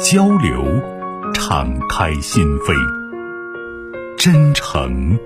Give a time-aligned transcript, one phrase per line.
[0.00, 0.64] 交流，
[1.32, 2.74] 敞开心扉；
[4.16, 5.18] 真诚，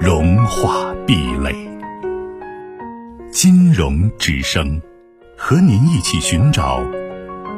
[0.00, 1.54] 融化壁垒。
[3.30, 4.80] 金融之声，
[5.36, 6.82] 和您一起寻找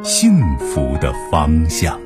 [0.02, 1.98] 幸福的方向。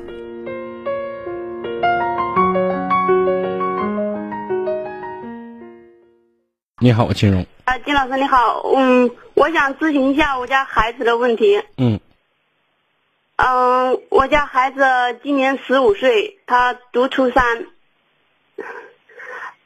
[6.79, 7.45] 你好，我金融。
[7.65, 11.61] 啊，金老师你好，嗯，我想咨询一下我家孩子的问题。
[11.77, 11.99] 嗯。
[13.35, 14.79] 嗯，我家孩子
[15.23, 17.65] 今年十五岁，他读初三。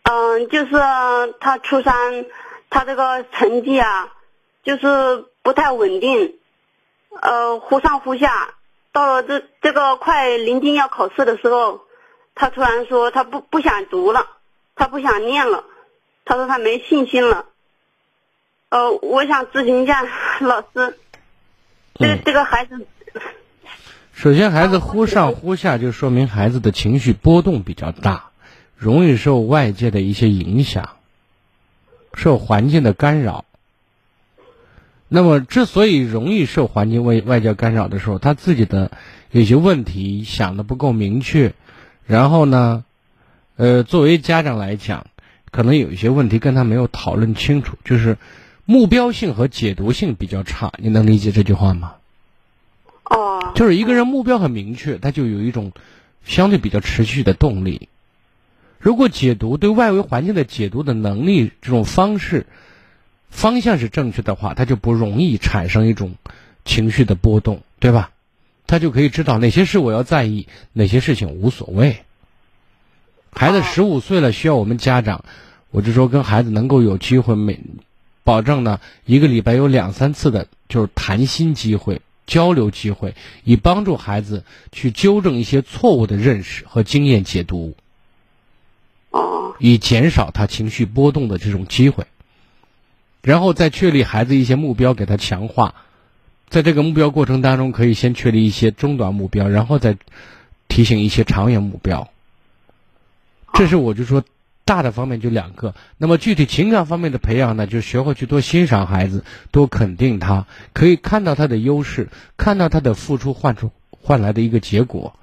[0.04, 0.72] 嗯，就是
[1.42, 2.26] 他初三，
[2.70, 4.14] 他这个成绩啊，
[4.64, 6.40] 就是不太稳定，
[7.22, 8.54] 呃，忽上忽下。
[8.94, 11.82] 到了这这个快临近要考试的时候，
[12.36, 14.28] 他突然说他不不想读了，
[14.76, 15.66] 他不想念了，
[16.24, 17.46] 他说他没信心了。
[18.70, 20.04] 呃，我想咨询一下
[20.40, 20.98] 老师，
[21.96, 22.88] 这个这个孩子。
[24.18, 28.32] 首先，孩子忽上忽下，就说明孩子的情绪波动比较大，
[28.76, 30.90] 容易受外界的一些影响，
[32.16, 33.46] 受环境的干扰。
[35.08, 38.90] 那么，之所以容易受环境外外界干扰的时候，他自己的
[39.30, 41.54] 有些问题想的不够明确，
[42.08, 42.86] 然后呢，
[43.56, 45.06] 呃，作为家长来讲，
[45.52, 48.18] 可能有一些问题跟他没有讨论清楚，就是
[48.66, 50.74] 目标性和解读性比较差。
[50.80, 51.94] 你能理解这句话吗？
[53.56, 55.72] 就是一个人目标很明确，他就有一种
[56.24, 57.90] 相对比较持续的动力。
[58.80, 62.46] 如果解读对外围环境的解读的能力这种方式
[63.30, 66.16] 方向是正确的话，他就不容易产生一种
[66.64, 68.12] 情绪的波动，对吧？
[68.68, 72.04] 他就可以知道哪些事我要在意，哪些事情无所谓。
[73.32, 75.26] 孩子十五岁了，需要我们家长，
[75.72, 77.60] 我就说跟孩子能够有机会每
[78.24, 82.02] 保证呢一个礼拜有两三次的，就是谈心机会。
[82.28, 87.76] 交流机会，以帮助孩子去纠正一些错误的认识和经验解读，
[89.10, 92.06] 哦，以减少他情绪波动的这种机会，
[93.24, 95.74] 然后再确立孩子一些目标，给他强化，
[96.50, 99.98] 在这个目标过程当中，可以先确立一些中短目标，然后再
[100.68, 102.08] 提醒一些长远目标。
[103.54, 104.24] 这是我就说。
[104.68, 115.14] 大的方面就两个，那么具体情感方面的培养呢，就学会去多欣赏孩子，多肯定他，可以看到他的优势，看到他的付出换出换来的一个结果，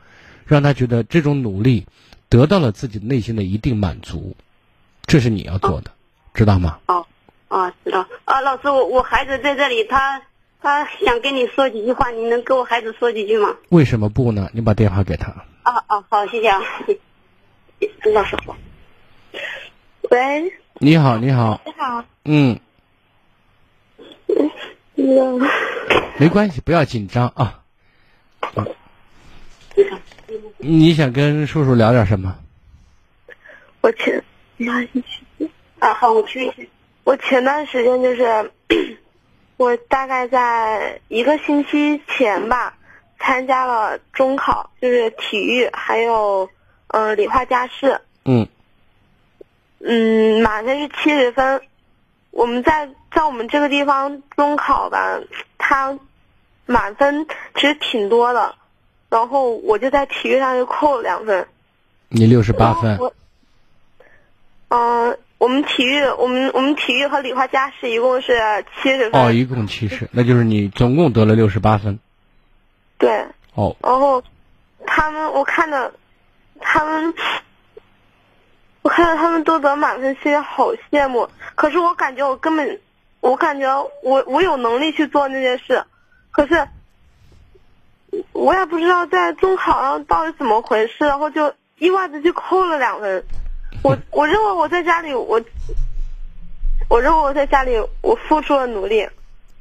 [0.47, 1.87] 让他觉得这种努力
[2.31, 4.35] 得到了自己内心的一定满足，
[5.05, 5.91] 这是你要做的，
[6.33, 6.79] 知道吗？
[6.87, 7.07] 哦，
[7.49, 8.09] 哦，知道。
[8.25, 10.23] 啊，老师，我我孩子在这里，他
[10.63, 13.55] 他想跟你说几句话，你能给我孩子说几句吗？
[13.69, 14.49] 为什么不呢？
[14.55, 15.31] 你把电话给他。
[15.63, 16.63] 啊啊，好，谢谢啊，
[18.15, 18.57] 老师好。
[20.11, 22.59] 喂，你好，你好，你好，嗯，
[24.97, 25.41] 嗯，
[26.19, 27.61] 没关系，不要紧张啊。
[30.59, 32.37] 你想跟叔叔聊点什么？
[33.81, 34.23] 我前，
[35.79, 36.55] 啊，好，我去一下。
[37.05, 38.53] 我前段时间就是，
[39.59, 42.77] 我大概在一个星期前吧，
[43.19, 46.49] 参加了中考，就是体育还有
[46.89, 48.01] 嗯理化加试。
[48.25, 48.47] 嗯。
[49.87, 51.61] 嗯，马上是七十分，
[52.31, 55.21] 我们在在我们这个地方中考吧，
[55.59, 55.99] 他
[56.65, 58.55] 满分其实挺多的，
[59.11, 61.47] 然后我就在体育上就扣了两分。
[62.09, 62.99] 你六十八分。
[64.69, 69.23] 嗯，我们体育，我们我们体育和理化加试一共是七十分。
[69.23, 71.99] 哦，一共七十，那就是你总共得了六十八分。
[72.97, 73.27] 对。
[73.53, 73.77] 哦。
[73.83, 74.23] 然后，
[74.87, 75.93] 他们我看着，
[76.59, 77.13] 他们。
[78.85, 81.27] 我看到他们都得满分，心里好羡慕。
[81.55, 82.79] 可是我感觉我根本，
[83.21, 85.83] 我感觉我我有能力去做那件事，
[86.31, 86.69] 可是
[88.33, 93.25] 我也不知道在中考上到底怎么回事，然后就意外的就扣了两分。
[93.83, 95.41] 我我认为我在家里，我
[96.91, 97.73] 我认为我在家里
[98.03, 99.09] 我付出了努力。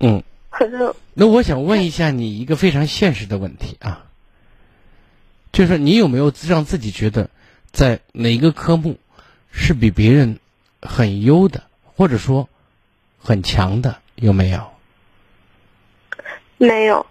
[0.01, 0.21] 嗯。
[0.49, 0.93] 可是。
[1.13, 4.03] 那我想问一下你一个非常现实的问题啊，
[5.53, 7.29] 就是你有没有让自己觉得
[7.71, 8.97] 在哪个科目？
[9.53, 10.39] 是比别人
[10.81, 11.63] 很优的，
[11.95, 12.49] 或者说
[13.19, 14.73] 很强的，有没有？
[16.57, 17.05] 没有。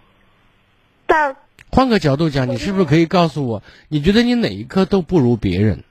[1.06, 1.36] 但
[1.70, 5.84] 换个角度讲，你是不是可以告诉我，你觉得你哪一科都不如别人？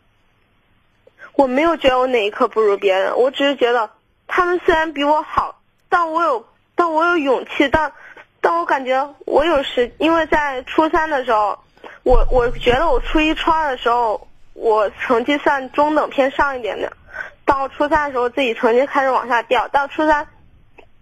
[1.33, 3.89] 我没有觉得我哪一科不如别人，我只是觉得
[4.27, 6.45] 他们虽然比我好，但我有
[6.75, 7.93] 但我有勇气，但
[8.41, 11.57] 但我感觉我有时，因为在初三的时候，
[12.03, 14.27] 我我觉得我初一初二的时候，
[14.61, 16.93] 我成绩算中等偏上一点的，
[17.45, 20.27] 到初三的时候自己成绩开始往下掉，到初三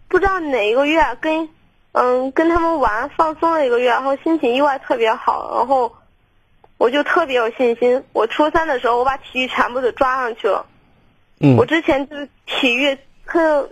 [0.07, 1.50] 不知道哪一个月跟
[1.91, 5.94] 嗯跟他们玩放松了一个月，然后心情意外特别好，然后。
[6.79, 8.01] 我就特别有信心。
[8.13, 10.65] 我初三的时候，我把体育全部都抓上去了。
[11.41, 11.57] 嗯。
[11.57, 13.69] 我之前就是体育，特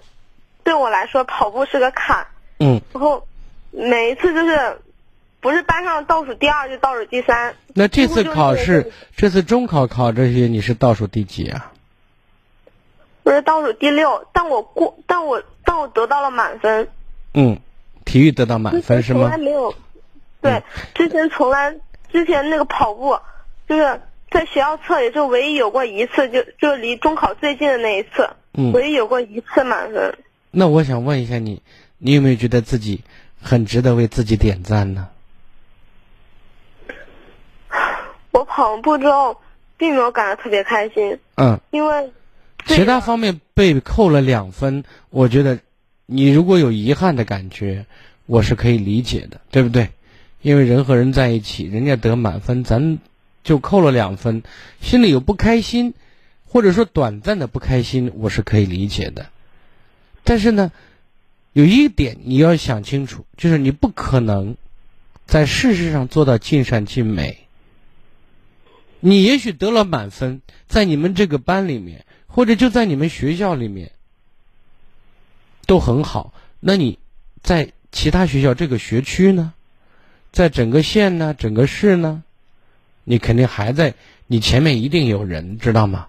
[0.66, 2.28] 对我来说跑步是个坎。
[2.60, 2.82] 嗯。
[2.92, 3.26] 然后
[3.72, 4.78] 每一次就是，
[5.48, 7.56] 不是班上倒数第二，就倒数第三。
[7.74, 11.72] 那这次考试，这次中考考这些，你是倒数第几啊？
[13.24, 16.90] 我是倒数第六，但我过，但我但我得到了满分。
[17.34, 17.62] 嗯，
[18.04, 19.22] 体育得到满分是吗？
[19.22, 19.74] 从来没有。
[20.42, 20.64] 对，
[20.94, 21.78] 之前从来。
[22.12, 23.18] 之前那个跑步，
[23.70, 28.30] 就是在学校测也就唯一有过一次，就就离中考最近的那一次，
[28.74, 30.18] 唯一有过一次满分。
[30.52, 31.62] 那我想问一下你，
[32.00, 33.04] 你有没有觉得自己
[33.42, 35.08] 很值得为自己点赞呢？
[38.32, 39.38] 我跑完步之后，
[39.78, 41.18] 并没有感到特别开心。
[41.36, 41.60] 嗯。
[41.72, 42.12] 因为
[42.66, 45.60] 其他方面被扣了两分，我觉得
[46.06, 47.86] 你如果有遗憾的感觉，
[48.26, 49.90] 我是可以理解的，对不对？
[50.42, 53.00] 因为人和人在一起，人家得满分，咱
[53.44, 54.44] 就扣了两分，
[54.82, 55.94] 心里有不开心，
[56.48, 59.26] 或者说短暂的不开心，我是可以理解的。
[60.24, 60.72] 但是呢，
[61.54, 64.56] 有一点你要想清楚，就是你不可能
[65.26, 67.47] 在事实上做到尽善尽美。
[69.00, 73.92] 你也许得了满分，在你们这个班里面，或者就在你们学校里面
[75.66, 77.00] 都很好，那你
[77.42, 79.54] 在其他学校这个学区呢？
[80.32, 82.24] 在整个县呢，整个市呢，
[83.04, 83.94] 你肯定还在，
[84.28, 86.08] 你前面一定有人，知道吗？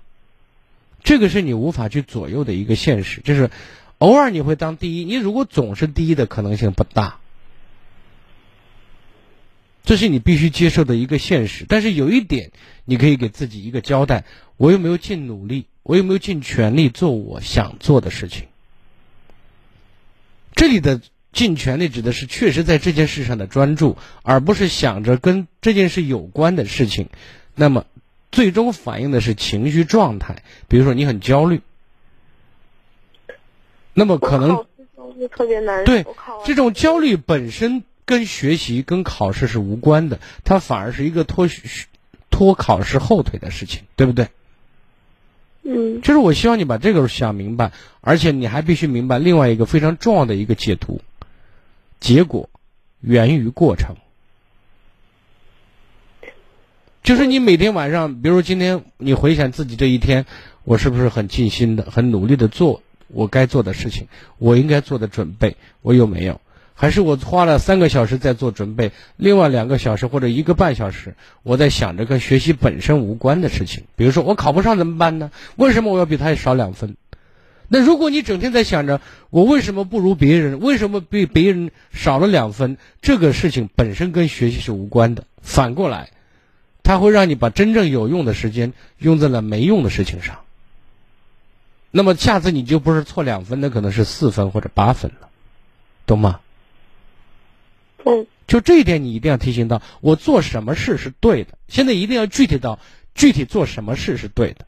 [1.03, 3.51] 这个是你无法去左右的一个现实，就是
[3.99, 7.21] 偶尔你会当第一，你如果总是第一的可能性不大，
[9.85, 11.65] 这是你必须接受的一个现实。
[11.69, 12.51] 但是有一点，
[12.85, 14.25] 你可以给自己一个交代：
[14.57, 15.67] 我有没有尽努力？
[15.83, 18.49] 我有没有尽全力做我想做的事情？
[20.55, 21.01] 这里的。
[21.31, 27.11] 尽全力指的是确实在这件事上的专注，而不是想着跟这件事有关的事情。
[27.55, 27.85] 那么，
[28.33, 30.43] 最终反映的是情绪状态。
[30.69, 31.61] 比如说，你很焦虑，
[33.93, 34.65] 那么可能
[35.31, 35.85] 特别难。
[35.85, 36.07] 对，
[36.47, 41.47] 这种焦虑本身跟学习、跟考试是无关的，它反而是一个拖
[42.31, 44.29] 拖考试后腿的事情，对不对？
[45.63, 46.01] 嗯。
[46.01, 51.03] 就是我希望你把这个想明白，而且你还必须明白另外一个非常重要的一个解读。
[52.01, 52.49] 结果
[53.03, 53.97] 源于过程，
[57.03, 60.25] 就是你每天晚上，比如今天你回想自己这一天，
[60.65, 64.09] 我是不是很尽心的、很努力的做我该做的事情？
[64.39, 66.41] 我应该做的准备，我有没有？
[66.81, 73.83] 还是我花了三个小时在做准备，另外两个小时或者一个半小时，我在想着跟学习本身无关的事情？
[73.97, 75.33] 比如说我考不上怎么办呢？
[75.57, 76.97] 为什么我要比他少两分？
[77.67, 85.25] 那如果你整天在想着我为什么不如别人，为什么比别人少了两分，这个事情本身跟学习是无关的。
[85.43, 86.11] 反过来，
[86.85, 90.39] 它会让你把真正有用的时间用在了没用的事情上。
[91.91, 95.29] 那么下次你就不是错两分，那可能是四分或者八分了，
[96.07, 96.39] 懂吗？
[98.05, 98.27] 嗯。
[98.47, 101.59] 就这一点你一定要提醒到，我做什么事是对的。
[101.69, 102.79] 现在一定要具体到
[103.15, 104.67] 具体做什么事是对的。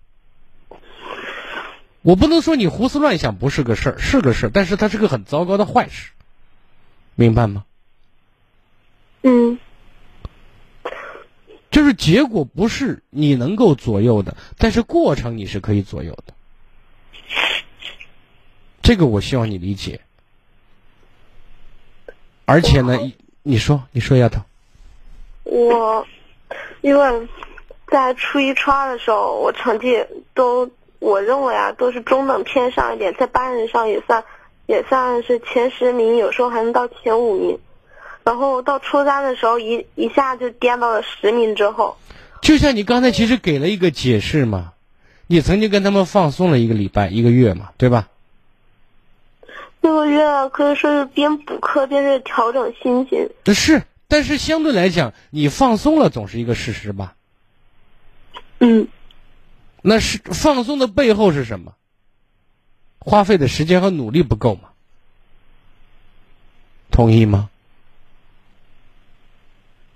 [2.03, 6.11] 我不能说你胡思乱想不是个事儿，是个事儿，但是它是个很糟糕的坏事，
[7.15, 7.65] 明白吗？
[9.23, 9.59] 嗯，
[11.71, 16.35] 就是结果不是你能够左右的，但是过程你是可以左右的，
[18.83, 20.01] 这个我希望你理解。
[22.51, 22.99] 而且呢，
[23.43, 24.41] 你说，你说丫头，
[25.45, 26.07] 我
[26.81, 27.29] 因为
[27.91, 30.05] 在初一、初二的时候，我成绩
[30.35, 30.71] 都。
[31.01, 34.23] 我认为啊，都是中等偏上一点，在班人上也算，
[34.67, 37.59] 也算是前十名，有时候还能到前五名。
[38.23, 41.97] 然后到初三的时候，一一下就颠到了十名之后。
[42.43, 44.75] 就像你刚才其实给了一个解释嘛，
[45.27, 48.09] 你曾经跟他们放松了一个礼拜、一个月嘛，对吧？
[49.81, 53.31] 那个月可以说是边补课边是调整心情。
[53.55, 57.15] 是，但是相对来讲，你放松了总是一个事实吧？
[58.59, 58.89] 嗯。
[59.83, 61.75] 那是放松的背后是什么？
[62.99, 64.69] 花费的时间和努力不够吗？
[66.91, 67.49] 同意吗？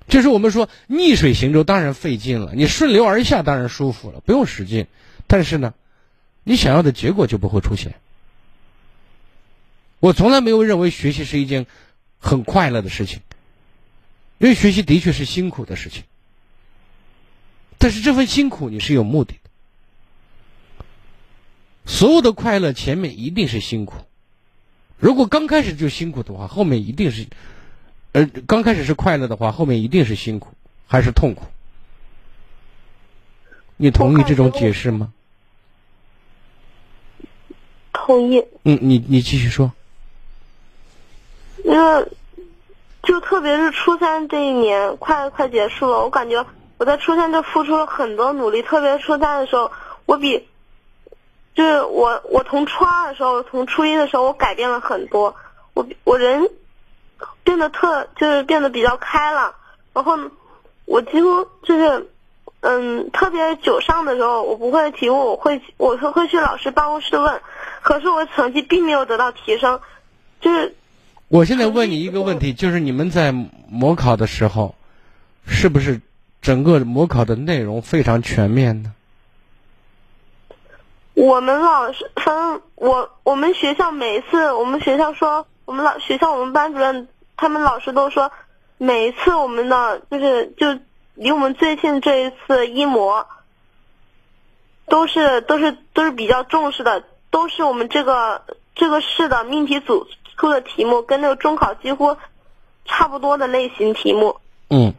[0.09, 4.87] 就是我们说逆水行舟当然费劲了，你顺流而下当然舒服了，不用使劲。
[5.27, 5.75] 但是呢，
[6.45, 7.95] 你想要的结果就不会出现。
[10.05, 11.65] 我从来没有认为学习是一件
[12.19, 13.23] 很快乐的事情，
[14.37, 16.03] 因为学习的确是辛苦的事情。
[17.79, 19.51] 但是这份辛苦你是有目的的。
[21.87, 23.95] 所有的快乐前面一定是辛苦，
[24.99, 27.27] 如果刚开始就辛苦的话，后面一定是，
[28.13, 30.53] 呃，刚开始是快乐的话，后面一定是辛苦
[30.87, 31.47] 还是痛苦？
[33.79, 35.15] 你同意这种解释吗？
[37.95, 38.45] 同意。
[38.65, 39.73] 嗯，你你继续说。
[41.65, 42.07] 因为，
[43.03, 46.47] 就特别是初三这一年快快结束了，我感觉
[46.79, 49.73] 我在初三就付出了很多努力，特别初三的时候，
[50.07, 50.49] 我比。
[51.55, 55.37] 就是我，我从初二的时候，从初一的时候，我改变了很多。
[55.73, 56.51] 我我人
[57.45, 59.55] 变得特，就是变得比较开朗。
[59.93, 60.19] 然后
[60.85, 62.11] 我几乎就是，
[62.61, 67.41] 嗯，特别久上的时候，我不会题目，我会我会会去老师办公室问。
[67.83, 69.81] 可是我成绩并没有得到提升，
[70.41, 70.75] 就是。
[71.29, 74.75] 我现在问你一个问题， 就是你们在模考的时候，
[75.47, 76.01] 是不是
[76.43, 78.93] 整个模考的内容非常全面呢？
[81.15, 88.33] 我们老师，反正我我们学校每一次，我们学校说，我们老学校我们班主任他们老师都说，
[88.79, 90.79] 每一次我们的就是就
[91.15, 93.27] 离我们最近这一次一模，
[94.87, 98.43] 都是都是都是比较重视的，都是我们这个
[98.75, 102.17] 这个市的命题组出的题目，跟那个中考几乎
[102.85, 104.37] 差不多的类型题目。
[104.69, 104.95] 嗯，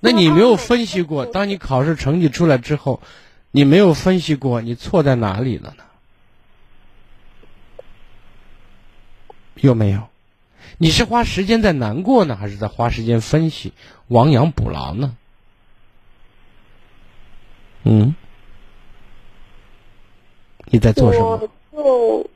[0.00, 3.00] 那你没有分析过，当你考试成绩出来之后？
[3.52, 5.84] 你没有分析过你错在哪里了呢？
[9.54, 10.08] 有没有？
[10.76, 13.72] 你是花时间在难过呢，还是在花时间分析、
[14.08, 15.16] 亡羊补牢呢？
[17.84, 18.14] 嗯？
[20.66, 21.48] 你在做什么？
[21.72, 22.28] 就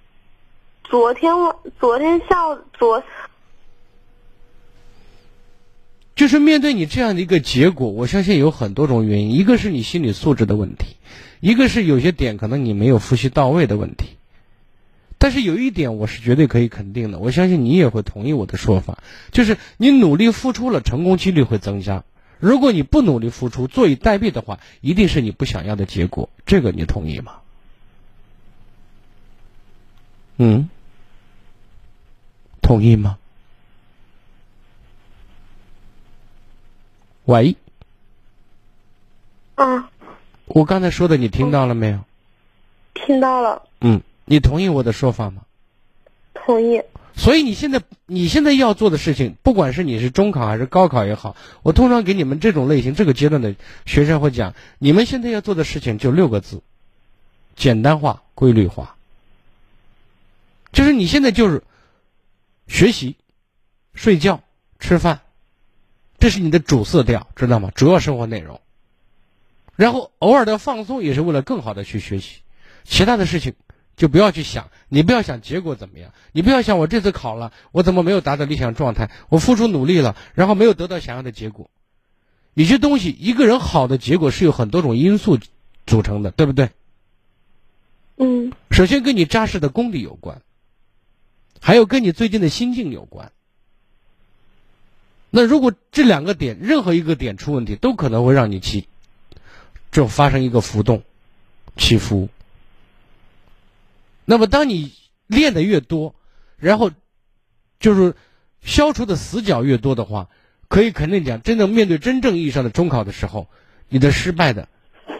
[0.91, 3.05] 昨天晚，昨天下午，昨。
[6.17, 9.31] 就是面对你这样的一个结果，我相信有很多种原因。
[9.31, 10.97] 一个是你心理素质的问题，
[11.39, 14.17] 一个是有些点可能你没有复习到位的问题。
[15.17, 18.99] 但是有一点我是绝对可以肯定的，我相信你也会同意我的说法，
[19.31, 22.03] 就是你努力付出了，成功几率会增加。
[22.41, 26.31] 如果你不努力付出，坐以待毙的话，一定是你不想要的结果。
[26.47, 27.35] 这个你同意吗？
[30.43, 30.71] 嗯，
[32.71, 33.19] 同意吗？
[37.25, 37.57] 喂，
[39.57, 39.91] 啊，
[40.47, 41.99] 我刚才说的你听到了没有？
[42.95, 43.65] 听到了。
[43.81, 45.43] 嗯，你同意我的说法吗？
[46.33, 46.81] 同意。
[47.17, 51.35] 所以你现在你现在要做的事情，不管是你是中考还是高考也好，
[51.65, 56.63] 我通常给你们这种类型这个阶段的学生会讲，你们现在要做的事情就六个字：
[57.57, 58.95] 简单化、规律化。
[60.71, 61.65] 就是你现在就是
[62.71, 63.17] 学习、
[63.95, 64.45] 睡觉、
[64.79, 65.23] 吃饭。
[66.21, 67.73] 这是你的主色调，知道吗？
[67.75, 68.61] 主要生活内容。
[69.75, 72.43] 然后偶尔的放松也是为了更好的去学习，
[72.85, 73.55] 其他的事情
[73.97, 74.71] 就不要去想。
[74.89, 79.11] 你不要想结果怎么样，你不要想我这次考了，我怎么没有达到理想状态？
[79.29, 81.71] 我付出努力了，然后没有得到想要的结果。
[82.55, 85.41] 有些东西，一个人好的结果是有很多种因素
[85.87, 86.71] 组成的，对不对？
[88.17, 88.53] 嗯。
[88.71, 90.41] 首先跟你扎实的功底有关，
[91.59, 93.33] 还有跟你最近的心境有关。
[95.31, 98.89] 那如果这两个点任何一个点出问题，都可能会让你起，
[99.93, 101.03] 就发生一个浮动、
[101.77, 102.29] 起伏。
[104.25, 104.93] 那么当你
[105.27, 106.15] 练的越多，
[106.57, 106.91] 然后
[107.79, 108.15] 就是
[108.63, 110.29] 消除的死角越多的话，
[110.69, 113.49] 可以肯定讲，真正面对真正意义上的中考的时候，
[113.89, 114.69] 你的失败的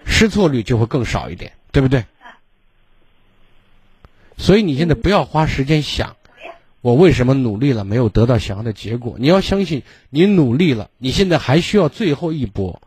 [0.05, 2.05] 失错率就会更少一点，对不对？
[4.39, 6.17] 所以你现在不要花时间想。
[6.83, 9.17] 我为什么努力了没有得到想要的结果？
[9.19, 12.81] 你要相信，你努力了，你现在还需要最后一搏，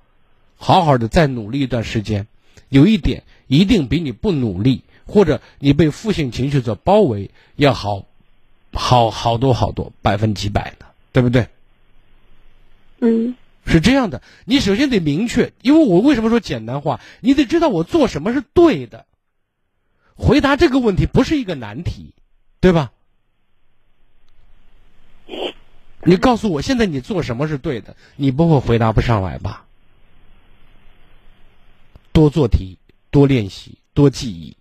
[0.58, 2.28] 好好的再努力一段时间。
[2.70, 8.08] 有一点一定比你不努力，或者你被负性情绪所包围要好，
[8.72, 11.50] 好好多好多，百分几百的，对不对？
[13.00, 13.36] 嗯，
[13.68, 14.24] 是这样的。
[14.46, 17.00] 你首先得明确，因为我为什么说简单化？
[17.20, 19.06] 你得知道我做什么是对的。
[20.16, 22.16] 回答这个问题不是一个难题，
[22.60, 22.93] 对吧？
[26.04, 27.96] 你告诉我，现在你做什么是对的？
[28.16, 29.66] 你不会回答不上来吧？
[32.12, 32.78] 多做题，
[33.10, 34.56] 多练习，多记忆，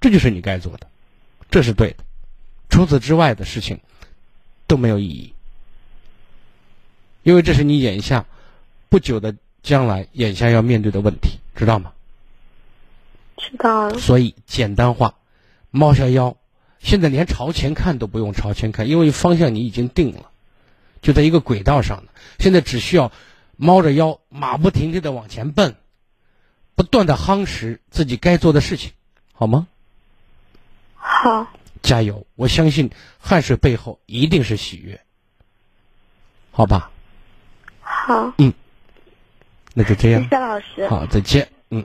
[0.00, 0.86] 这就是你该做的，
[1.50, 2.04] 这是对的。
[2.70, 3.78] 除此之外的事情
[4.66, 5.34] 都没有意义，
[7.22, 8.24] 因为这是你眼下
[8.88, 11.92] 不久的将来眼下要面对的问题，知道吗？
[13.36, 13.98] 知道了。
[13.98, 15.14] 所以简单化，
[15.70, 16.36] 猫下腰，
[16.82, 20.30] 现在连朝前看都不用朝前看，因为方向你已经定了，
[21.00, 22.12] 就在一个轨道上的。
[22.40, 23.12] 现在只需要
[23.56, 25.76] 猫着腰，马不停蹄的往前奔，
[26.74, 28.90] 不断的夯实自己该做的事情，
[29.32, 29.68] 好吗？
[30.96, 31.46] 好，
[31.82, 32.26] 加油！
[32.34, 35.00] 我相信汗水背后一定是喜悦，
[36.50, 36.90] 好吧？
[37.80, 38.52] 好，嗯
[39.74, 40.88] 那就这样谢，谢老师。
[40.88, 41.48] 好，再见。
[41.70, 41.84] 嗯。